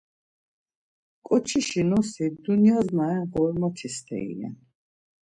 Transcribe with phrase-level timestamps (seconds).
[1.25, 4.55] Ǩoçişi nosi, dunyas na ren Ğormot̆i steri ren.